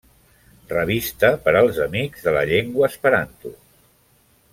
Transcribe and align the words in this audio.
Revista 0.71 1.29
per 1.43 1.53
als 1.59 1.81
amics 1.85 2.25
de 2.29 2.33
la 2.37 2.43
llengua 2.53 2.89
Esperanto. 2.93 3.53